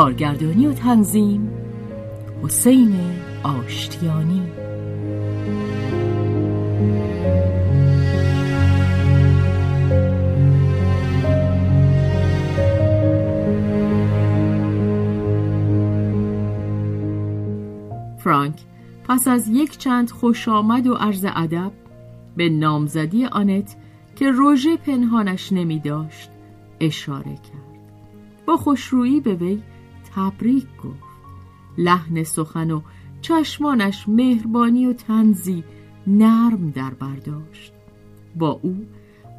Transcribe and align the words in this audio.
کارگردانی 0.00 0.66
و 0.66 0.72
تنظیم. 0.72 1.50
حسین 2.42 2.94
آشتیانی. 3.42 4.42
فرانک 18.18 18.60
پس 19.08 19.28
از 19.28 19.48
یک 19.48 19.78
چند 19.78 20.10
خوش 20.10 20.48
آمد 20.48 20.86
و 20.86 20.94
عرض 20.94 21.26
ادب 21.28 21.72
به 22.36 22.48
نامزدی 22.48 23.26
آنت 23.26 23.76
که 24.16 24.30
روژه 24.30 24.76
پنهانش 24.76 25.52
نمی 25.52 25.78
داشت 25.78 26.30
اشاره 26.80 27.34
کرد. 27.34 27.70
با 28.46 28.56
خوشرویی 28.56 29.20
به 29.20 29.34
وی 29.34 29.62
تبریک 30.14 30.66
گفت. 30.84 31.10
لحن 31.78 32.24
سخن 32.24 32.70
و 32.70 32.80
چشمانش 33.22 34.08
مهربانی 34.08 34.86
و 34.86 34.92
تنزی 34.92 35.64
نرم 36.06 36.70
در 36.70 36.90
برداشت 36.90 37.72
با 38.36 38.60
او 38.62 38.86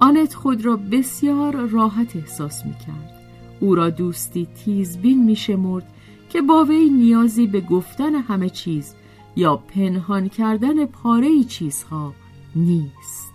آنت 0.01 0.33
خود 0.33 0.65
را 0.65 0.75
بسیار 0.75 1.55
راحت 1.55 2.15
احساس 2.15 2.65
می 2.65 2.73
کرد 2.73 3.21
او 3.59 3.75
را 3.75 3.89
دوستی 3.89 4.45
تیزبین 4.45 5.23
می 5.23 5.35
شمرد 5.35 5.93
که 6.29 6.41
با 6.41 6.63
وی 6.63 6.89
نیازی 6.89 7.47
به 7.47 7.61
گفتن 7.61 8.15
همه 8.15 8.49
چیز 8.49 8.95
یا 9.35 9.57
پنهان 9.57 10.29
کردن 10.29 10.85
پاره 10.85 11.43
چیزها 11.43 12.13
نیست. 12.55 13.33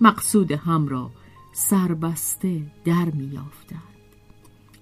مقصود 0.00 0.52
هم 0.52 0.88
را 0.88 1.10
سربسته 1.52 2.62
در 2.84 3.04
می. 3.04 3.38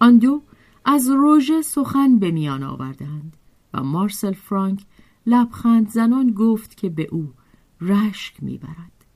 آن 0.00 0.18
دو 0.18 0.42
از 0.84 1.08
روژه 1.08 1.62
سخن 1.62 2.18
به 2.18 2.30
میان 2.30 2.62
آوردند 2.62 3.36
و 3.74 3.82
مارسل 3.82 4.32
فرانک 4.32 4.80
لبخند 5.26 5.88
زنان 5.88 6.30
گفت 6.30 6.76
که 6.76 6.88
به 6.88 7.08
او 7.12 7.32
رشک 7.80 8.42
می‌برد. 8.42 9.06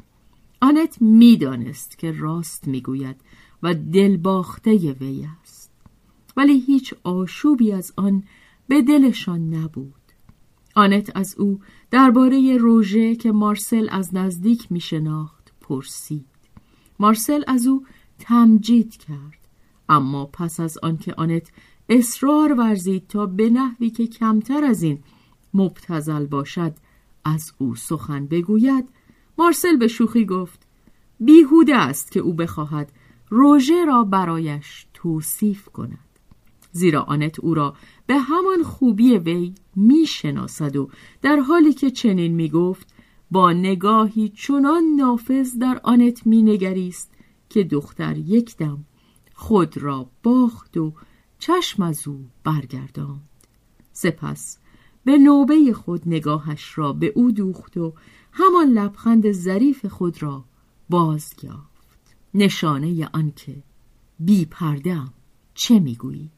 آنت 0.61 1.03
می‌دانست 1.03 1.99
که 1.99 2.13
راست 2.13 2.69
می‌گوید 2.69 3.17
و 3.63 3.75
دلباخته 3.75 4.93
وی 4.93 5.29
است. 5.43 5.71
ولی 6.37 6.61
هیچ 6.61 6.95
آشوبی 7.05 7.73
از 7.73 7.93
آن 7.97 8.23
به 8.69 8.83
دلشان 8.83 9.55
نبود. 9.55 9.95
آنت 10.75 11.17
از 11.17 11.35
او 11.39 11.61
درباره 11.91 12.57
روژه 12.57 13.17
که 13.17 13.33
مارسل 13.33 13.89
از 13.91 14.15
نزدیک 14.15 14.73
می 14.73 14.81
شناخت 14.81 15.53
پرسید. 15.61 16.27
مارسل 16.99 17.43
از 17.47 17.67
او 17.67 17.87
تمجید 18.19 18.97
کرد. 18.97 19.46
اما 19.89 20.27
پس 20.33 20.61
از 20.61 20.79
آنکه 20.83 21.15
آنت 21.15 21.51
اصرار 21.89 22.53
ورزید 22.53 23.07
تا 23.07 23.27
به 23.27 23.51
نحوی 23.51 23.91
که 23.91 24.07
کمتر 24.07 24.65
از 24.65 24.83
این 24.83 24.99
مبتزل 25.55 26.27
باشد 26.27 26.75
از 27.25 27.53
او 27.59 27.75
سخن 27.75 28.27
بگوید 28.27 28.89
مارسل 29.39 29.77
به 29.77 29.89
شوخی 29.89 30.25
گفت 30.25 30.67
بیهوده 31.21 31.77
است 31.77 32.13
که 32.13 32.21
او 32.21 32.33
بخواهد 32.33 32.93
روژه 33.29 33.85
را 33.85 34.05
برایش 34.05 34.87
توصیف 34.95 35.69
کند. 35.69 35.99
زیرا 36.73 37.03
آنت 37.03 37.41
او 37.41 37.55
را 37.55 37.75
به 38.07 38.19
همان 38.19 38.63
خوبی 38.63 39.19
وی 39.19 39.55
می‌شناسد 39.77 40.77
و 40.77 40.91
در 41.23 41.37
حالی 41.37 41.73
که 41.73 41.91
چنین 41.91 42.35
می‌گفت 42.35 42.95
با 43.31 43.53
نگاهی 43.53 44.29
چنان 44.29 44.83
نافذ 44.97 45.59
در 45.59 45.81
آنت 45.83 46.27
مینگریست 46.27 47.13
که 47.49 47.65
دختر 47.65 48.17
یک 48.17 48.57
دم 48.57 48.85
خود 49.39 49.79
را 49.79 50.11
باخت 50.23 50.77
و 50.77 50.93
چشم 51.39 51.83
از 51.83 52.09
او 52.09 52.27
برگرداند. 52.45 53.29
سپس 53.93 54.59
به 55.05 55.19
نوبه 55.19 55.73
خود 55.73 56.03
نگاهش 56.07 56.79
را 56.79 56.93
به 56.93 57.13
او 57.15 57.33
دوخت 57.33 57.77
و 57.77 57.95
همان 58.33 58.67
لبخند 58.67 59.33
ظریف 59.33 59.87
خود 59.87 60.23
را 60.23 60.45
باز 60.91 61.35
یافت 61.43 62.17
نشانه 62.35 63.09
آنکه 63.13 63.63
بی 64.21 64.45
پردم 64.45 65.13
چه 65.55 65.79
می‌گویی؟ 65.79 66.31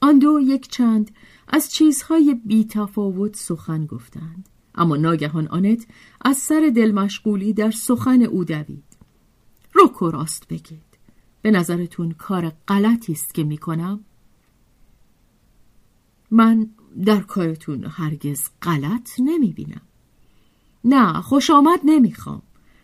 آن 0.00 0.18
دو 0.18 0.40
یک 0.40 0.68
چند 0.68 1.10
از 1.48 1.72
چیزهای 1.72 2.34
بی 2.34 2.64
تفاوت 2.64 3.36
سخن 3.36 3.86
گفتند. 3.86 4.48
اما 4.74 4.96
ناگهان 4.96 5.48
آنت 5.48 5.86
از 6.20 6.36
سر 6.36 6.72
دل 6.76 6.92
مشغولی 6.92 7.52
در 7.52 7.70
سخن 7.70 8.22
او 8.22 8.44
دوید. 8.44 8.84
رک 9.74 10.02
و 10.02 10.10
راست 10.10 10.48
بگید 10.48 10.91
به 11.42 11.50
نظرتون 11.50 12.12
کار 12.12 12.52
غلطی 12.68 13.12
است 13.12 13.34
که 13.34 13.44
می‌کنم؟ 13.44 14.04
من 16.30 16.70
در 17.04 17.20
کارتون 17.20 17.84
هرگز 17.84 18.48
غلط 18.62 19.10
نمی‌بینم. 19.18 19.82
نه 20.84 21.20
خوش 21.20 21.50
آمد 21.50 21.80
نمی‌خوام. 21.84 22.42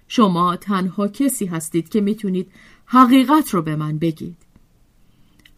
شما 0.08 0.56
تنها 0.56 1.08
کسی 1.08 1.46
هستید 1.46 1.88
که 1.88 2.00
می‌تونید 2.00 2.50
حقیقت 2.86 3.54
رو 3.54 3.62
به 3.62 3.76
من 3.76 3.98
بگید. 3.98 4.36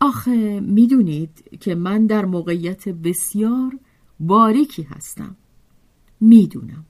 آخه 0.00 0.60
می‌دونید 0.60 1.58
که 1.60 1.74
من 1.74 2.06
در 2.06 2.24
موقعیت 2.24 2.88
بسیار 2.88 3.78
باریکی 4.20 4.82
هستم. 4.82 5.36
می‌دونم. 6.20 6.84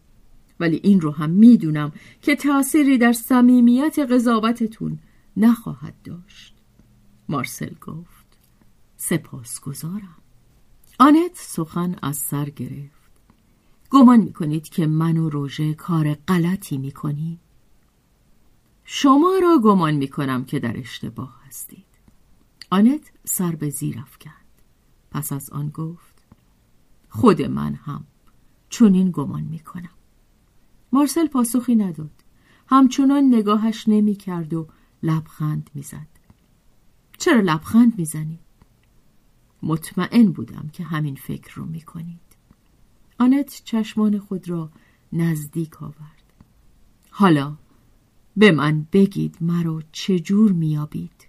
ولی 0.60 0.81
این 0.82 1.00
رو 1.00 1.10
هم 1.10 1.31
می‌دونم 1.31 1.92
که 2.22 2.37
تأثیری 2.37 2.98
در 2.98 3.12
صمیمیت 3.12 3.98
قضاوتتون 3.98 4.98
نخواهد 5.37 6.03
داشت. 6.03 6.55
مارسل 7.29 7.75
گفت 7.75 8.39
سپاس 8.97 9.61
گذارم 9.61 10.17
آنت 10.99 11.35
سخن 11.35 11.97
از 12.03 12.17
سر 12.17 12.51
گرفت. 12.51 13.11
گمان 13.91 14.21
می‌کنید 14.21 14.69
که 14.69 14.87
من 14.87 15.16
و 15.16 15.31
روژه 15.31 15.75
کار 15.75 16.15
غلطی 16.15 16.78
می‌کنیم؟ 16.78 17.41
شما 18.84 19.39
را 19.43 19.59
گمان 19.59 19.95
می‌کنم 19.95 20.45
که 20.45 20.59
در 20.59 20.78
اشتباه 20.78 21.41
هستید. 21.47 21.87
آنت 22.71 23.13
سر 23.25 23.54
به 23.54 23.71
زیر 23.71 23.99
افکند. 23.99 24.34
پس 25.10 25.33
از 25.33 25.51
آن 25.51 25.69
گفت 25.69 26.25
خود 27.09 27.43
من 27.43 27.75
هم 27.75 28.04
چنین 28.71 29.10
گمان 29.10 29.43
می‌کنم. 29.43 29.91
مارسل 30.93 31.27
پاسخی 31.27 31.75
نداد. 31.75 32.25
همچنان 32.66 33.34
نگاهش 33.34 33.84
نمی‌کرد 33.89 34.54
و 34.54 34.69
لبخند 35.03 35.71
می‌زد. 35.75 36.07
چرا 37.19 37.41
لبخند 37.41 37.99
می‌زنید 37.99 38.41
مطمئن 39.63 40.33
بودم 40.33 40.71
که 40.73 40.85
همین 40.85 41.15
فکر 41.15 41.55
رو 41.55 41.65
می‌کنید. 41.65 42.21
آنت 43.19 43.63
چشمان 43.65 44.19
خود 44.19 44.49
را 44.49 44.71
نزدیک 45.13 45.83
آورد. 45.83 46.33
حالا 47.11 47.57
به 48.37 48.53
من 48.53 48.87
بگید 48.93 49.37
مرا 49.41 49.83
چجور 49.93 50.53
میابید 50.53 51.29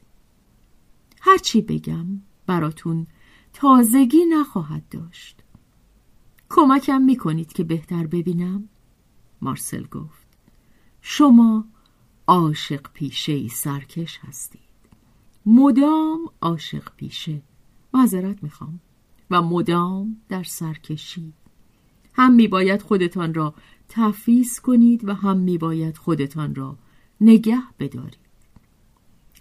هرچی 1.22 1.62
بگم 1.62 2.06
براتون 2.46 3.08
تازگی 3.54 4.26
نخواهد 4.26 4.90
داشت. 4.90 5.44
کمکم 6.50 7.02
می‌کنید 7.02 7.54
که 7.54 7.64
بهتر 7.64 8.08
ببینم؟ 8.08 8.70
مارسل 9.42 9.84
گفت. 9.84 10.28
شما 11.02 11.66
عاشق 12.28 12.88
پیشه 12.94 13.48
سرکش 13.48 14.20
هستید. 14.22 14.62
مدام 15.46 16.20
عاشق 16.42 16.92
پیشه. 16.98 17.42
معذرت 17.94 18.44
می‌خوام. 18.44 18.80
و 19.32 19.42
مدام 19.42 20.22
در 20.30 20.44
سرکشی. 20.44 21.34
هم 22.14 22.34
میباید 22.34 22.82
خودتان 22.82 23.34
را 23.34 23.54
تفیز 23.90 24.60
کنید 24.60 25.08
و 25.10 25.14
هم 25.14 25.38
میباید 25.38 25.98
خودتان 25.98 26.56
را 26.56 26.78
نگه 27.22 27.64
بدارید. 27.80 28.18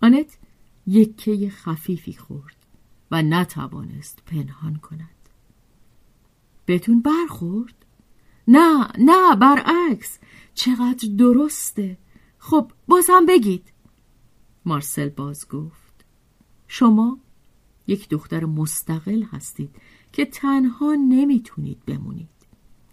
آنت 0.02 0.38
یکه 0.86 1.50
خفیفی 1.50 2.12
خورد 2.12 2.56
و 3.10 3.22
نتوانست 3.22 4.22
پنهان 4.26 4.76
کند. 4.76 5.28
بهتون 6.66 7.00
برخورد؟ 7.00 7.74
نه 8.48 8.88
نه 8.98 9.36
برعکس. 9.36 10.18
چقدر 10.54 11.08
درسته. 11.18 11.98
خب 12.42 12.72
باز 12.88 13.06
هم 13.08 13.26
بگید. 13.26 13.72
مارسل 14.64 15.08
باز 15.08 15.48
گفت. 15.48 16.04
شما 16.68 17.18
یک 17.86 18.08
دختر 18.08 18.44
مستقل 18.44 19.22
هستید 19.22 19.70
که 20.12 20.24
تنها 20.24 20.94
نمی‌تونید 20.94 21.84
بمونید. 21.86 22.28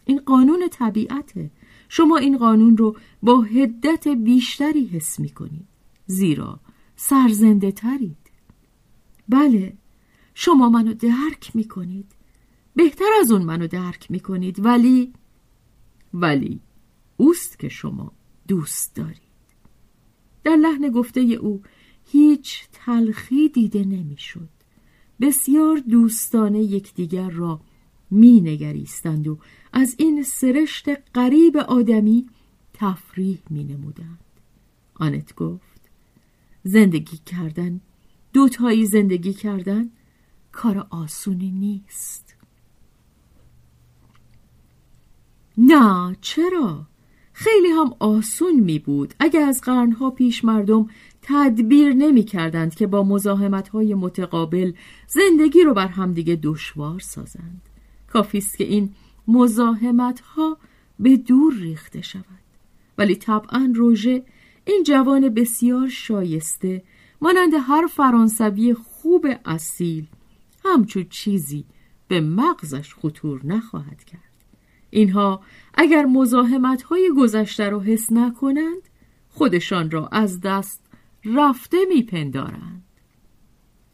این 0.05 0.19
قانون 0.19 0.67
طبیعته. 0.71 1.51
شما 1.89 2.17
این 2.17 2.37
قانون 2.37 2.77
رو 2.77 2.97
با 3.23 3.41
هدت 3.41 4.07
بیشتری 4.07 4.85
حس 4.85 5.19
می‌کنید. 5.19 5.67
زیرا 6.05 6.59
سرزنده 6.95 7.71
ترید. 7.71 8.31
بله 9.29 9.77
شما 10.33 10.69
منو 10.69 10.93
درک 10.93 11.55
می‌کنید. 11.55 12.11
بهتر 12.75 13.09
از 13.21 13.31
اون 13.31 13.41
منو 13.41 13.67
درک 13.67 14.11
می‌کنید 14.11 14.65
ولی 14.65 15.13
ولی 16.13 16.61
اوست 17.17 17.59
که 17.59 17.69
شما 17.69 18.11
دوست 18.47 18.95
دارید. 18.95 19.26
در 20.47 20.55
لحن 20.55 20.89
گفته 20.89 21.21
او 21.21 21.61
هیچ 22.05 22.67
تلخی 22.71 23.49
دیده 23.49 23.83
نمی‌شد 23.83 24.49
بسیار 25.21 25.77
دوستانه 25.77 26.59
یکدیگر 26.59 27.29
را 27.29 27.61
می 28.11 28.41
نگریستند 28.41 29.27
و 29.27 29.37
از 29.73 29.95
این 29.99 30.23
سرشت 30.23 30.89
قریب 31.13 31.57
آدمی 31.57 32.29
تفریح 32.73 33.39
می 33.49 33.63
نمودند. 33.63 34.19
آنت 34.95 35.35
گفت 35.35 35.81
زندگی 36.63 37.17
کردن 37.17 37.81
دوتایی 38.33 38.85
زندگی 38.85 39.33
کردن 39.33 39.89
کار 40.51 40.87
آسونی 40.89 41.51
نیست 41.51 42.35
نه 45.57 46.15
چرا؟ 46.21 46.87
خیلی 47.39 47.67
هم 47.67 47.95
آسون 47.99 48.59
می 48.59 48.79
بود. 48.79 49.13
اگر 49.19 49.41
از 49.41 49.61
قرنها 49.61 50.09
پیش 50.09 50.45
مردم 50.45 50.87
تدبیر 51.21 51.93
نمی 51.93 52.23
کردند 52.23 52.75
که 52.75 52.87
با 52.87 53.03
مزاحمت 53.03 53.69
های 53.69 53.93
متقابل 53.93 54.73
زندگی 55.07 55.63
رو 55.63 55.73
بر 55.73 55.87
همدیگه 55.87 56.39
دشوار 56.43 56.99
سازند. 56.99 57.61
کافی 58.07 58.37
است 58.37 58.57
که 58.57 58.63
این 58.63 58.93
مزاحمت 59.27 60.19
ها 60.19 60.57
به 60.99 61.17
دور 61.17 61.53
ریخته 61.53 62.01
شود. 62.01 62.43
ولی 62.97 63.15
طبعا 63.15 63.73
روژه 63.75 64.23
این 64.65 64.83
جوان 64.83 65.29
بسیار 65.29 65.89
شایسته 65.89 66.83
مانند 67.21 67.53
هر 67.59 67.87
فرانسوی 67.87 68.73
خوب 68.73 69.27
اصیل 69.45 70.07
همچون 70.65 71.05
چیزی 71.09 71.65
به 72.07 72.21
مغزش 72.21 72.93
خطور 72.93 73.45
نخواهد 73.45 74.03
کرد. 74.03 74.26
اینها 74.97 75.41
اگر 75.73 76.05
مزاحمت 76.05 76.83
های 76.83 77.11
گذشته 77.17 77.69
را 77.69 77.79
حس 77.79 78.11
نکنند 78.11 78.81
خودشان 79.29 79.91
را 79.91 80.07
از 80.07 80.41
دست 80.41 80.81
رفته 81.25 81.77
میپندارند. 81.89 82.83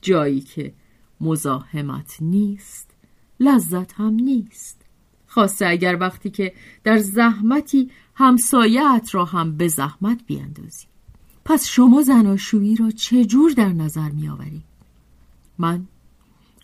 جایی 0.01 0.41
که 0.41 0.73
مزاحمت 1.21 2.17
نیست 2.21 2.91
لذت 3.39 3.93
هم 3.93 4.13
نیست. 4.13 4.81
خاصه 5.27 5.67
اگر 5.67 5.97
وقتی 5.99 6.29
که 6.29 6.53
در 6.83 6.97
زحمتی 6.97 7.91
همسایت 8.15 9.09
را 9.11 9.25
هم 9.25 9.57
به 9.57 9.67
زحمت 9.67 10.19
بیندازی 10.25 10.87
پس 11.45 11.67
شما 11.67 12.01
زناشویی 12.01 12.75
را 12.75 12.91
چجور 12.91 13.51
در 13.51 13.73
نظر 13.73 14.09
می 14.09 14.29
آوری؟ 14.29 14.63
من 15.57 15.87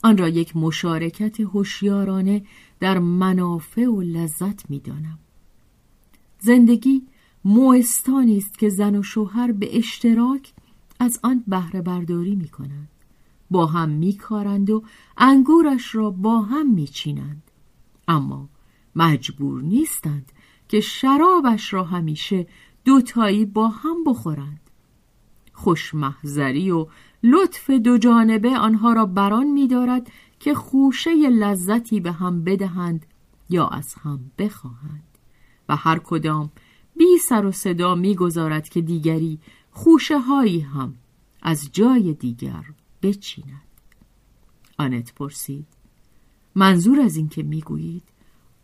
آن 0.03 0.17
را 0.17 0.29
یک 0.29 0.57
مشارکت 0.57 1.39
هوشیارانه 1.39 2.41
در 2.79 2.99
منافع 2.99 3.85
و 3.85 4.01
لذت 4.01 4.69
می 4.69 4.79
دانم. 4.79 5.19
زندگی 6.39 7.03
موستانی 7.45 8.37
است 8.37 8.59
که 8.59 8.69
زن 8.69 8.95
و 8.95 9.03
شوهر 9.03 9.51
به 9.51 9.77
اشتراک 9.77 10.53
از 10.99 11.19
آن 11.23 11.43
بهره 11.47 11.81
برداری 11.81 12.35
می 12.35 12.47
کنند. 12.47 12.89
با 13.51 13.65
هم 13.65 13.89
می 13.89 14.13
کارند 14.13 14.69
و 14.69 14.83
انگورش 15.17 15.95
را 15.95 16.11
با 16.11 16.41
هم 16.41 16.73
می 16.73 16.87
چینند. 16.87 17.43
اما 18.07 18.49
مجبور 18.95 19.61
نیستند 19.61 20.31
که 20.67 20.79
شرابش 20.79 21.73
را 21.73 21.83
همیشه 21.83 22.47
دوتایی 22.85 23.45
با 23.45 23.67
هم 23.67 24.03
بخورند. 24.03 24.59
خوشمحذری 25.53 26.71
و 26.71 26.87
لطف 27.23 27.69
دو 27.69 27.97
جانبه 27.97 28.57
آنها 28.57 28.93
را 28.93 29.05
بران 29.05 29.47
می 29.47 29.67
دارد 29.67 30.11
که 30.39 30.53
خوشه 30.53 31.29
لذتی 31.29 31.99
به 31.99 32.11
هم 32.11 32.43
بدهند 32.43 33.05
یا 33.49 33.67
از 33.67 33.93
هم 33.93 34.31
بخواهند. 34.37 35.03
و 35.69 35.75
هر 35.75 35.99
کدام 35.99 36.51
بی 36.97 37.17
سر 37.17 37.45
و 37.45 37.51
صدا 37.51 37.95
می‌گذارد 37.95 38.69
که 38.69 38.81
دیگری 38.81 39.39
خوشه 39.71 40.19
هایی 40.19 40.59
هم 40.59 40.95
از 41.41 41.69
جای 41.71 42.13
دیگر 42.13 42.63
بچیند. 43.01 43.61
آنت 44.77 45.13
پرسید 45.13 45.67
منظور 46.55 46.99
از 46.99 47.15
این 47.15 47.29
که 47.29 47.43
می‌گویید 47.43 48.03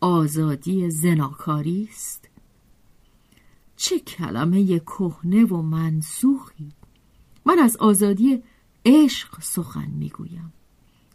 آزادی 0.00 0.90
زناکاری 0.90 1.88
است؟ 1.90 2.28
چه 3.76 3.98
کلمه 3.98 4.78
کهنه 4.78 5.44
و 5.44 5.62
منسوخی! 5.62 6.72
من 7.46 7.58
از 7.58 7.76
آزادی 7.76 8.42
عشق 8.84 9.42
سخن 9.42 9.90
می‌گویم. 9.90 10.52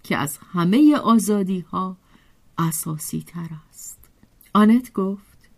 که 0.03 0.17
از 0.17 0.37
همه 0.53 0.95
آزادی 0.95 1.59
ها 1.59 1.97
اساسی 2.57 3.23
تر 3.27 3.49
است. 3.69 3.99
آنت 4.53 4.93
گفت 4.93 5.49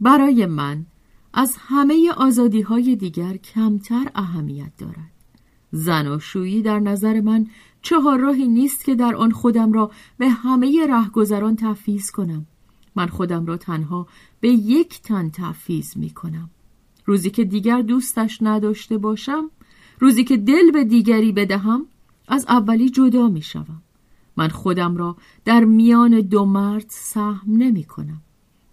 برای 0.00 0.46
من 0.46 0.86
از 1.34 1.56
همه 1.58 2.12
آزادی 2.16 2.60
های 2.60 2.96
دیگر 2.96 3.36
کمتر 3.36 4.10
اهمیت 4.14 4.72
دارد. 4.78 5.10
زناشویی 5.72 6.62
در 6.62 6.78
نظر 6.78 7.20
من 7.20 7.46
چهار 7.82 8.18
راهی 8.18 8.48
نیست 8.48 8.84
که 8.84 8.94
در 8.94 9.14
آن 9.14 9.30
خودم 9.30 9.72
را 9.72 9.90
به 10.18 10.28
همه 10.28 10.86
رهگذران 10.86 11.56
تفیز 11.56 12.10
کنم. 12.10 12.46
من 12.96 13.06
خودم 13.06 13.46
را 13.46 13.56
تنها 13.56 14.06
به 14.40 14.48
یک 14.48 15.02
تن 15.02 15.30
تفیز 15.30 15.96
می 15.96 16.10
کنم. 16.10 16.50
روزی 17.04 17.30
که 17.30 17.44
دیگر 17.44 17.82
دوستش 17.82 18.38
نداشته 18.42 18.98
باشم 18.98 19.50
روزی 19.98 20.24
که 20.24 20.36
دل 20.36 20.70
به 20.70 20.84
دیگری 20.84 21.32
بدهم 21.32 21.86
از 22.30 22.46
اولی 22.48 22.90
جدا 22.90 23.28
می 23.28 23.42
شوم. 23.42 23.82
من 24.36 24.48
خودم 24.48 24.96
را 24.96 25.16
در 25.44 25.64
میان 25.64 26.20
دو 26.20 26.44
مرد 26.44 26.86
سهم 26.88 27.42
نمی 27.46 27.84
کنم. 27.84 28.22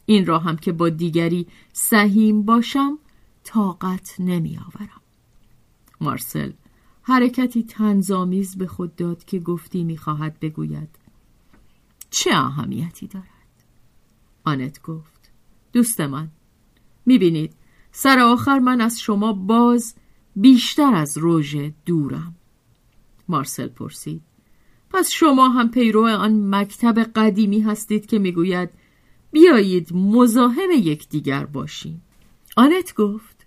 این 0.05 0.25
را 0.25 0.39
هم 0.39 0.57
که 0.57 0.71
با 0.71 0.89
دیگری 0.89 1.47
سهیم 1.73 2.43
باشم 2.43 2.97
طاقت 3.43 4.15
نمی 4.19 4.57
آورم. 4.57 5.01
مارسل 6.01 6.51
حرکتی 7.01 7.63
تنظامیز 7.63 8.57
به 8.57 8.67
خود 8.67 8.95
داد 8.95 9.25
که 9.25 9.39
گفتی 9.39 9.83
می‌خواهد 9.83 10.39
بگوید 10.39 10.89
چه 12.09 12.35
اهمیتی 12.35 13.07
دارد؟ 13.07 13.27
آنت 14.43 14.81
گفت 14.81 15.31
دوست 15.73 16.01
من 16.01 16.27
می‌بینید 17.05 17.53
سر 17.91 18.19
آخر 18.19 18.59
من 18.59 18.81
از 18.81 18.99
شما 18.99 19.33
باز 19.33 19.95
بیشتر 20.35 20.95
از 20.95 21.17
روژه 21.17 21.73
دورم 21.85 22.35
مارسل 23.29 23.67
پرسید. 23.67 24.22
پس 24.89 25.10
شما 25.10 25.50
هم 25.50 25.72
پیرو 25.72 26.07
آن 26.07 26.55
مکتب 26.55 27.00
قدیمی 27.00 27.60
هستید 27.60 28.05
که 28.05 28.19
می‌گوید 28.19 28.69
بیایید 29.31 29.93
مزاحم 29.93 30.72
یکدیگر 30.72 31.46
باشیم. 31.46 32.01
آنت 32.57 32.96
گفت 32.96 33.38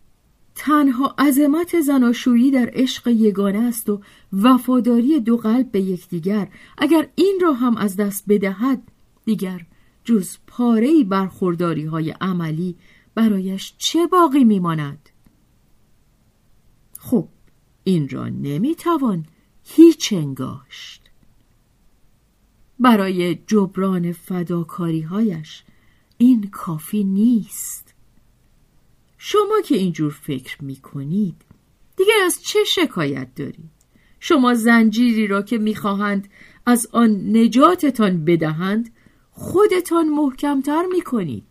تنها 0.54 1.14
عظمت 1.18 1.80
زناشویی 1.80 2.50
در 2.50 2.70
عشق 2.72 3.08
یگانه 3.08 3.58
است 3.58 3.88
و 3.88 4.00
وفاداری 4.32 5.20
دو 5.20 5.36
قلب 5.36 5.70
به 5.70 5.80
یکدیگر. 5.80 6.48
اگر 6.78 7.08
این 7.14 7.38
را 7.42 7.52
هم 7.52 7.76
از 7.76 7.96
دست 7.96 8.24
بدهد 8.28 8.82
دیگر 9.24 9.66
جز 10.04 10.36
پاره 10.46 11.04
برخورداری 11.04 11.84
های 11.84 12.10
عملی 12.10 12.76
برایش 13.14 13.74
چه 13.78 14.06
باقی 14.06 14.44
میماند؟ 14.44 15.08
خب 16.98 17.28
این 17.84 18.08
را 18.08 18.28
نمی‌توان 18.28 19.26
هیچ 19.64 20.12
انگاشت. 20.12 21.02
برای 22.78 23.34
جبران 23.34 24.12
فداکاری 24.12 25.00
هایش 25.00 25.64
این 26.18 26.50
کافی 26.50 27.04
نیست. 27.04 27.94
شما 29.18 29.60
که 29.64 29.74
اینجور 29.76 30.12
فکر 30.12 30.64
می 30.64 30.76
کنید 30.76 31.44
دیگر 31.96 32.20
از 32.24 32.42
چه 32.42 32.64
شکایت 32.64 33.34
دارید؟ 33.34 33.70
شما 34.20 34.54
زنجیری 34.54 35.26
را 35.26 35.42
که 35.42 35.58
می‌خواهند 35.58 36.28
از 36.66 36.88
آن 36.92 37.36
نجاتتان 37.36 38.24
بدهند 38.24 38.90
خودتان 39.30 40.08
محکمتر 40.08 40.86
می 40.92 41.00
کنید 41.00 41.49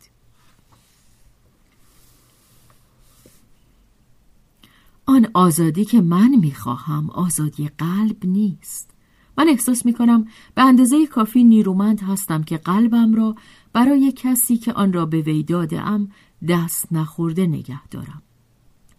آن 5.10 5.28
آزادی 5.34 5.86
که 5.86 6.02
من 6.02 6.36
می‌خواهم 6.36 7.10
آزادی 7.10 7.68
قلب 7.78 8.26
نیست. 8.26 8.92
من 9.38 9.50
احساس 9.50 9.86
می‌کنم 9.86 10.28
به 10.56 10.62
اندازه 10.62 11.08
کافی 11.08 11.44
نیرومند 11.44 12.02
هستم 12.02 12.44
که 12.44 12.58
قلبم 12.58 13.14
را 13.14 13.36
برای 13.74 14.14
کسی 14.16 14.58
که 14.58 14.74
آن 14.74 14.94
را 14.94 15.06
به 15.06 15.22
وی 15.22 15.44
داده 15.44 15.82
ام 15.82 16.12
دست 16.50 16.94
نخورده 16.94 17.48
نگه 17.48 17.88
دارم. 17.88 18.22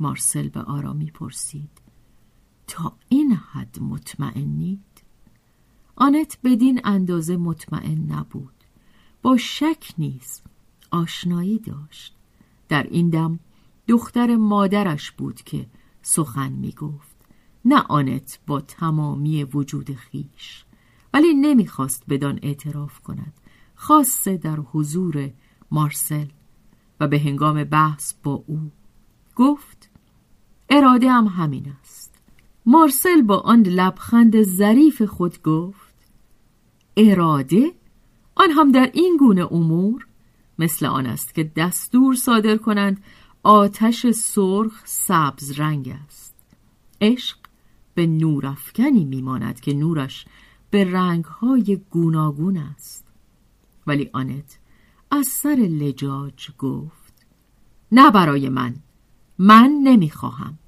مارسل 0.00 0.49
به 0.49 0.61
آرامی 0.61 1.11
پرسید 1.11 1.71
تا 2.67 2.93
این 3.09 3.33
حد 3.33 3.79
مطمئنید؟ 3.81 5.02
آنت 5.97 6.38
بدین 6.45 6.81
اندازه 6.85 7.37
مطمئن 7.37 8.12
نبود. 8.12 8.55
با 9.23 9.37
شک 9.37 9.95
نیز 9.99 10.40
آشنایی 10.90 11.59
داشت. 11.59 12.14
در 12.69 12.83
این 12.83 13.11
دم 13.11 13.38
دختر 13.88 14.37
مادرش 14.37 15.11
بود 15.11 15.43
که 15.43 15.67
سخن 16.02 16.52
می 16.52 16.73
گفت 16.73 17.16
نه 17.64 17.83
آنت 17.88 18.38
با 18.47 18.61
تمامی 18.61 19.45
وجود 19.45 19.95
خیش. 19.95 20.64
ولی 21.14 21.35
نمی‌خواست 21.35 22.04
بدان 22.09 22.38
اعتراف 22.42 23.00
کند. 23.00 23.33
خاصه 23.75 24.37
در 24.37 24.57
حضور 24.57 25.30
مارسل 25.71 26.26
و 27.00 27.09
به 27.09 27.19
هنگام 27.19 27.64
بحث 27.64 28.14
با 28.23 28.45
او. 28.47 28.71
گفت 29.37 29.90
اراده 30.71 31.11
هم 31.11 31.26
همین 31.26 31.73
است. 31.80 32.14
مارسل 32.66 33.23
با 33.23 33.38
آن 33.38 33.62
لبخند 33.62 34.42
ظریف 34.42 35.02
خود 35.02 35.42
گفت 35.42 35.95
اراده؟ 36.97 37.73
آن 38.35 38.50
هم 38.50 38.73
در 38.73 38.90
این 38.95 39.16
گونه 39.16 39.52
امور؟ 39.52 40.07
مثل 40.59 40.87
آن 40.87 41.07
است 41.07 41.35
که 41.35 41.52
دستور 41.57 42.14
صادر 42.14 42.57
کنند 42.57 43.02
آتش 43.43 44.07
سرخ 44.11 44.83
سبز 44.85 45.61
رنگ 45.61 45.97
است. 46.07 46.35
عشق 47.01 47.37
به 47.95 48.07
نورافکنی 48.07 49.05
میماند 49.05 49.61
که 49.61 49.75
نورش 49.75 50.25
به 50.71 50.93
رنگهای 50.93 51.81
گوناگون 51.91 52.57
است. 52.57 53.07
ولی 53.87 54.11
آنت 54.13 54.59
از 55.11 55.27
سر 55.27 55.69
لجاج 55.71 56.51
گفت 56.59 57.15
نه 57.93 58.11
برای 58.11 58.49
من 58.49 58.75
من 59.39 59.71
نمی‌خواهم. 59.85 60.59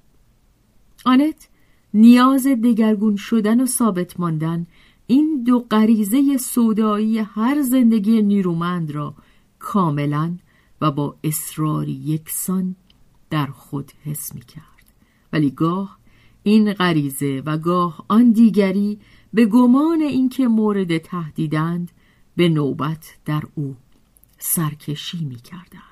آنت 1.04 1.48
نیاز 1.94 2.46
دگرگون 2.46 3.16
شدن 3.16 3.60
و 3.60 3.66
ثابت 3.66 4.20
ماندن 4.20 4.66
این 5.06 5.44
دو 5.46 5.58
غریزه 5.60 6.36
سودایی 6.36 7.18
هر 7.18 7.62
زندگی 7.62 8.22
نیرومند 8.22 8.90
را 8.90 9.14
کاملا 9.58 10.38
و 10.82 10.90
با 10.90 11.16
اصراری 11.24 11.92
یکسان 11.92 12.76
در 13.30 13.46
خود 13.46 13.92
حس 14.04 14.34
می 14.34 14.40
کرد 14.40 14.92
ولی 15.32 15.50
گاه 15.50 15.98
این 16.42 16.72
غریزه 16.72 17.42
و 17.46 17.58
گاه 17.58 18.04
آن 18.08 18.30
دیگری 18.30 18.98
به 19.32 19.46
گمان 19.46 20.00
اینکه 20.00 20.48
مورد 20.48 20.98
تهدیدند 20.98 21.90
به 22.36 22.48
نوبت 22.48 23.18
در 23.24 23.42
او 23.54 23.76
سرکشی 24.38 25.24
می 25.24 25.36
کردند. 25.36 25.82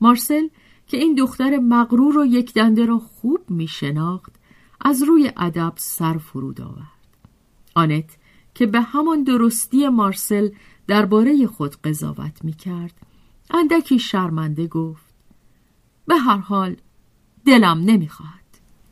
مارسل 0.00 0.48
که 0.86 0.96
این 0.96 1.14
دختر 1.14 1.58
مغرور 1.58 2.18
و 2.18 2.26
یک 2.26 2.54
دنده 2.54 2.86
را 2.86 2.98
خوب 2.98 3.40
می 3.48 3.68
شناخت 3.68 4.32
از 4.80 5.02
روی 5.02 5.32
ادب 5.36 5.72
سر 5.76 6.18
فرود 6.18 6.60
آورد. 6.60 6.86
آنت 7.74 8.16
که 8.54 8.66
به 8.66 8.80
همان 8.80 9.22
درستی 9.22 9.88
مارسل 9.88 10.50
درباره 10.86 11.46
خود 11.46 11.76
قضاوت 11.76 12.44
می 12.44 12.52
کرد 12.52 13.05
اندکی 13.50 13.98
شرمنده 13.98 14.66
گفت 14.66 15.14
به 16.06 16.16
هر 16.16 16.36
حال 16.36 16.76
دلم 17.46 17.82
نمی‌خواهد. 17.84 18.44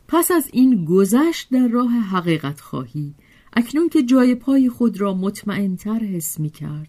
پس 0.08 0.30
از 0.30 0.50
این 0.52 0.84
گذشت 0.84 1.50
در 1.50 1.68
راه 1.68 1.90
حقیقت 1.90 2.60
خواهی. 2.60 3.14
اکنون 3.52 3.88
که 3.88 4.02
جای 4.02 4.34
پای 4.34 4.68
خود 4.68 5.00
را 5.00 5.14
مطمئنتر 5.14 5.98
حس 5.98 6.40
می 6.40 6.50
کرد 6.50 6.88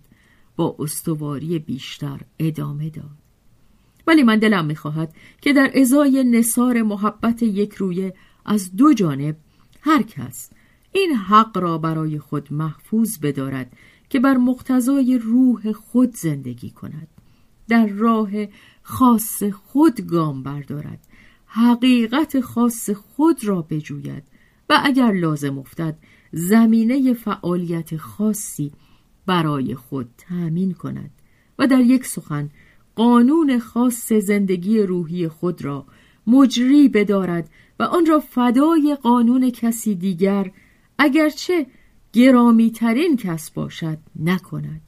با 0.55 0.75
استواری 0.79 1.59
بیشتر 1.59 2.21
ادامه 2.39 2.89
داد. 2.89 3.17
ولی 4.07 4.23
من 4.23 4.39
دلم 4.39 4.65
می‌خواهد 4.65 5.13
که 5.41 5.53
در 5.53 5.71
ازای 5.75 6.23
نصار 6.23 6.81
محبت 6.81 7.43
یک 7.43 7.73
رویه 7.73 8.13
از 8.45 8.75
دو 8.75 8.93
جانب 8.93 9.37
هر 9.81 10.01
کس 10.01 10.49
این 10.91 11.15
حق 11.15 11.57
را 11.57 11.77
برای 11.77 12.19
خود 12.19 12.53
محفوظ 12.53 13.17
بدارد 13.19 13.73
که 14.09 14.19
بر 14.19 14.37
مقتضای 14.37 15.17
روح 15.17 15.71
خود 15.71 16.15
زندگی 16.15 16.69
کند. 16.69 17.07
در 17.67 17.87
راه 17.87 18.29
خاص 18.81 19.43
خود 19.43 20.01
گام 20.01 20.43
بردارد. 20.43 20.99
حقیقت 21.45 22.39
خاص 22.39 22.89
خود 22.89 23.45
را 23.45 23.61
بجوید 23.61 24.23
و 24.69 24.79
اگر 24.83 25.11
لازم 25.11 25.59
افتد 25.59 25.97
زمینه 26.31 27.13
فعالیت 27.13 27.97
خاصی 27.97 28.71
برای 29.25 29.75
خود 29.75 30.09
تأمین 30.17 30.73
کند 30.73 31.11
و 31.59 31.67
در 31.67 31.79
یک 31.79 32.05
سخن 32.05 32.49
قانون 32.95 33.59
خاص 33.59 34.13
زندگی 34.13 34.79
روحی 34.79 35.27
خود 35.27 35.65
را 35.65 35.85
مجری 36.27 36.89
بدارد 36.89 37.49
و 37.79 37.83
آن 37.83 38.05
را 38.05 38.19
فدای 38.19 38.97
قانون 39.03 39.49
کسی 39.49 39.95
دیگر 39.95 40.51
اگرچه 40.99 41.65
گرامی 42.13 42.71
ترین 42.71 43.17
کس 43.17 43.51
باشد 43.51 43.97
نکند. 44.19 44.81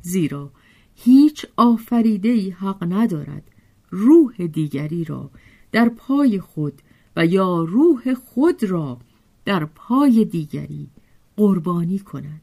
زیرا 0.00 0.52
هیچ 1.00 1.46
آفریده 1.56 2.50
حق 2.50 2.92
ندارد 2.92 3.42
روح 3.90 4.46
دیگری 4.46 5.04
را 5.04 5.30
در 5.72 5.88
پای 5.88 6.40
خود 6.40 6.82
و 7.16 7.26
یا 7.26 7.62
روح 7.62 8.14
خود 8.14 8.64
را 8.64 8.98
در 9.44 9.64
پای 9.64 10.24
دیگری 10.24 10.90
قربانی 11.36 11.98
کند. 11.98 12.40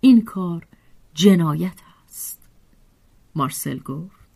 این 0.00 0.24
کار 0.24 0.66
جنایت 1.14 1.78
است. 2.04 2.42
مارسل 3.34 3.78
گفت 3.78 4.28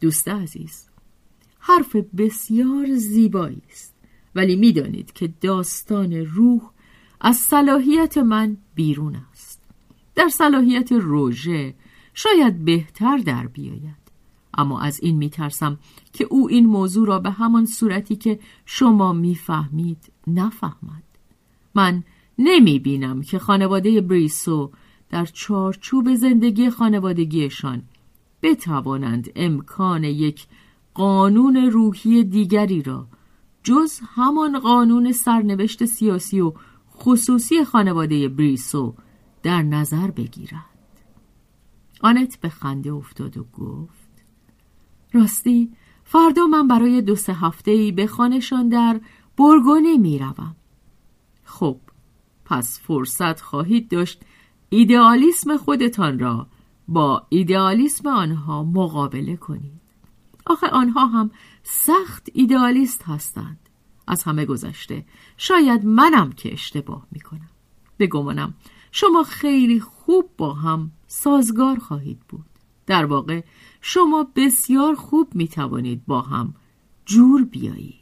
دوست 0.00 0.28
عزیز 0.28 0.86
حرف 1.58 1.96
بسیار 1.96 2.94
زیبایی 2.96 3.62
است 3.70 3.94
ولی 4.34 4.56
می‌دانید 4.56 5.12
که 5.12 5.32
داستان 5.40 6.12
روح 6.12 6.70
از 7.20 7.36
صلاحیت 7.36 8.18
من 8.18 8.56
بیرون 8.74 9.16
است. 9.32 9.62
در 10.14 10.28
صلاحیت 10.28 10.92
روژه 10.92 11.74
شاید 12.18 12.64
بهتر 12.64 13.16
در 13.16 13.46
بیاید. 13.46 14.06
اما 14.54 14.80
از 14.80 15.00
این 15.00 15.16
میترسم 15.16 15.78
که 16.12 16.24
او 16.30 16.48
این 16.48 16.66
موضوع 16.66 17.06
را 17.06 17.18
به 17.18 17.30
همان 17.30 17.66
صورتی 17.66 18.16
که 18.16 18.38
شما 18.64 19.12
می‌فهمید 19.12 20.12
نفهمد. 20.26 21.02
من 21.74 22.04
نمی 22.38 22.78
بینم 22.78 23.22
که 23.22 23.38
خانواده 23.38 24.00
بریسو 24.00 24.70
در 25.10 25.24
چارچوب 25.24 26.14
زندگی 26.14 26.70
خانوادگیشان 26.70 27.82
بتوانند 28.42 29.30
امکان 29.36 30.04
یک 30.04 30.46
قانون 30.94 31.56
روحی 31.56 32.24
دیگری 32.24 32.82
را 32.82 33.06
جز 33.62 34.00
همان 34.14 34.58
قانون 34.58 35.12
سرنوشت 35.12 35.84
سیاسی 35.84 36.40
و 36.40 36.52
خصوصی 36.98 37.64
خانواده 37.64 38.28
بریسو 38.28 38.94
در 39.42 39.62
نظر 39.62 40.10
بگیرد. 40.10 40.75
آنت 42.00 42.40
به 42.40 42.48
خنده 42.48 42.92
افتاد 42.92 43.36
و 43.38 43.44
گفت 43.44 44.24
راستی 45.12 45.72
فردا 46.04 46.46
من 46.46 46.68
برای 46.68 47.02
دو 47.02 47.14
سه 47.14 47.34
هفته 47.34 47.70
ای 47.70 47.92
به 47.92 48.06
خانشان 48.06 48.68
در 48.68 49.00
برگونه 49.38 49.96
می 49.96 50.18
روم. 50.18 50.56
خب 51.44 51.80
پس 52.44 52.80
فرصت 52.80 53.40
خواهید 53.40 53.88
داشت 53.88 54.22
ایدئالیسم 54.68 55.56
خودتان 55.56 56.18
را 56.18 56.46
با 56.88 57.26
ایدئالیسم 57.28 58.08
آنها 58.08 58.62
مقابله 58.62 59.36
کنید. 59.36 59.80
آخه 60.46 60.66
آنها 60.66 61.06
هم 61.06 61.30
سخت 61.62 62.28
ایدئالیست 62.32 63.02
هستند. 63.02 63.58
از 64.06 64.22
همه 64.22 64.44
گذشته 64.44 65.04
شاید 65.36 65.84
منم 65.84 66.32
که 66.32 66.52
اشتباه 66.52 67.06
می‌کنم. 67.12 67.50
به 67.96 68.06
گمانم 68.06 68.54
شما 68.92 69.22
خیلی 69.22 69.80
خوب 69.80 70.30
با 70.36 70.52
هم 70.52 70.90
سازگار 71.06 71.78
خواهید 71.78 72.20
بود. 72.28 72.46
در 72.86 73.04
واقع 73.04 73.42
شما 73.80 74.28
بسیار 74.36 74.94
خوب 74.94 75.34
می 75.34 75.48
توانید 75.48 76.06
با 76.06 76.20
هم 76.20 76.54
جور 77.04 77.44
بیایید. 77.44 77.94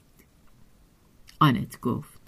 آنت 1.40 1.80
گفت 1.80 2.20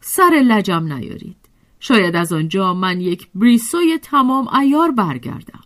سر 0.00 0.42
لجم 0.46 0.92
نیارید. 0.92 1.36
شاید 1.80 2.16
از 2.16 2.32
آنجا 2.32 2.74
من 2.74 3.00
یک 3.00 3.30
بریسوی 3.34 3.98
تمام 3.98 4.48
ایار 4.54 4.90
برگردم. 4.90 5.64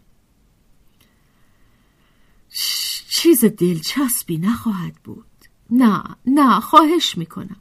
چیز 3.08 3.44
دلچسبی 3.44 4.38
نخواهد 4.38 4.94
بود. 5.04 5.24
نه 5.70 6.02
نه 6.26 6.60
خواهش 6.60 7.18
می‌کنم. 7.18 7.56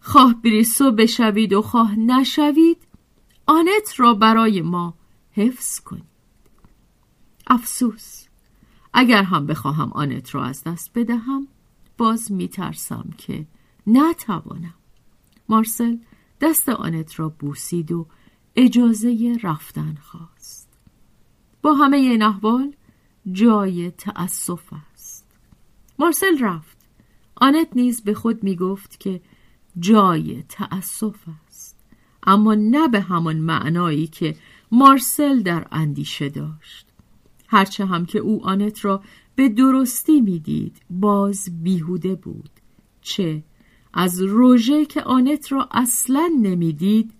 خواه 0.00 0.34
بریسو 0.34 0.90
بشوید 0.90 1.52
و 1.52 1.62
خواه 1.62 1.96
نشوید 1.96 2.78
آنت 3.46 3.94
را 3.96 4.14
برای 4.14 4.62
ما 4.62 4.94
حفظ 5.40 5.80
کنید 5.80 6.04
افسوس. 7.46 8.24
اگر 8.92 9.22
هم 9.22 9.46
بخواهم 9.46 9.92
آنت 9.92 10.34
را 10.34 10.44
از 10.44 10.64
دست 10.64 10.90
بدهم 10.94 11.48
باز 11.98 12.32
میترسم 12.32 13.10
که 13.18 13.46
نتوانم. 13.86 14.74
مارسل 15.48 15.96
دست 16.40 16.68
آنت 16.68 17.20
را 17.20 17.28
بوسید 17.28 17.92
و 17.92 18.06
اجازه 18.56 19.38
رفتن 19.42 19.94
خواست. 20.02 20.68
با 21.62 21.74
همه 21.74 21.96
این 21.96 22.22
احوال 22.22 22.72
جای 23.32 23.90
تأسف 23.90 24.72
است. 24.92 25.26
مارسل 25.98 26.38
رفت. 26.40 26.78
آنت 27.34 27.68
نیز 27.74 28.02
به 28.02 28.14
خود 28.14 28.42
می 28.42 28.56
گفت 28.56 29.00
که 29.00 29.20
جای 29.78 30.42
تأسف 30.48 31.16
است. 31.46 31.76
اما 32.22 32.54
نه 32.54 32.88
به 32.88 33.00
همان 33.00 33.36
معنایی 33.36 34.06
که 34.06 34.36
مارسل 34.72 35.42
در 35.42 35.66
اندیشه 35.72 36.28
داشت. 36.28 36.86
هرچه 37.48 37.86
هم 37.86 38.06
که 38.06 38.18
او 38.18 38.46
آنت 38.46 38.84
را 38.84 39.02
به 39.34 39.48
درستی 39.48 40.20
می‌دید 40.20 40.76
باز 40.90 41.48
بیهوده 41.62 42.14
بود. 42.14 42.50
چه؟ 43.00 43.42
از 43.94 44.22
روژه 44.22 44.84
که 44.84 45.02
آنت 45.02 45.52
را 45.52 45.68
اصلا 45.70 46.30
نمی‌دید 46.42 47.12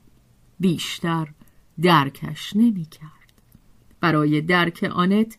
بیشتر 0.60 1.28
درکش 1.82 2.56
نمی‌کرد. 2.56 3.10
برای 4.00 4.40
درک 4.40 4.90
آنت 4.92 5.38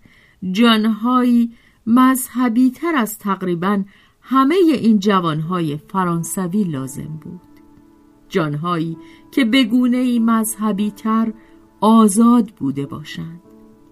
جانهایی 0.52 1.54
مذهبی 1.88 2.72
تر 2.72 2.96
از 2.96 3.20
تقریبا 3.20 3.84
همه 4.22 4.56
این 4.56 5.00
جوانهای 5.00 5.78
فرانسوی 5.78 6.64
لازم 6.64 7.20
بود. 7.22 7.42
جانهایی 8.30 8.98
که 9.32 9.46
به 9.46 9.64
گونه 9.64 10.20
مذهبی 10.20 10.92
تر 10.92 11.34
آزاد 11.82 12.50
بوده 12.50 12.86
باشند. 12.86 13.42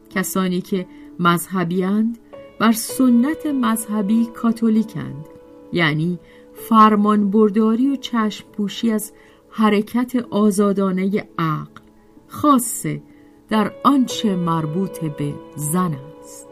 کسانی 0.10 0.62
که 0.62 0.88
مذهبیند 1.20 2.18
بر 2.60 2.72
سنت 2.72 3.46
مذهبی 3.46 4.26
کاتولیکند. 4.26 5.26
یعنی 5.74 6.20
فرمان 6.54 7.30
برداری 7.30 7.90
و 7.90 7.96
چشم 7.96 8.48
پوشی 8.52 8.92
از 8.92 9.14
حرکت 9.50 10.16
آزادانه 10.30 11.30
عقل 11.40 11.82
خاصه 12.28 13.02
در 13.50 13.72
آنچه 13.84 14.36
مربوط 14.36 15.00
به 15.00 15.34
زن 15.56 15.96
است. 16.20 16.48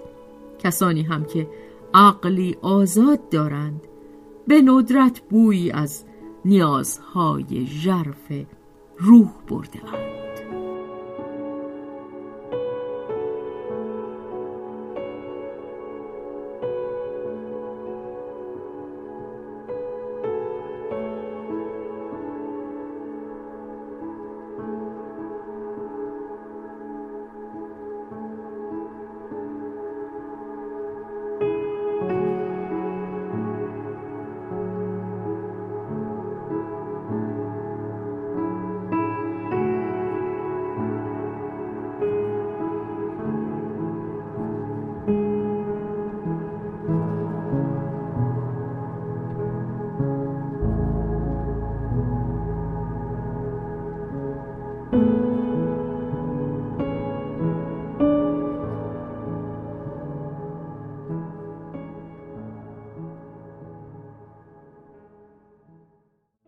کسانی 0.60 1.02
هم 1.02 1.26
که 1.26 1.48
عقلی 1.94 2.58
آزاد 2.62 3.30
دارند 3.30 3.82
به 4.48 4.62
ندرت 4.62 5.22
بویی 5.30 5.72
از 5.72 6.06
نیازهای 6.46 7.66
ژرف 7.66 8.32
روح 8.98 9.30
برده 9.50 9.94
اند 9.94 10.27